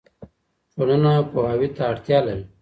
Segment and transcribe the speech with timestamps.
[0.73, 2.45] ټولنه پوهاوي ته اړتیا لري.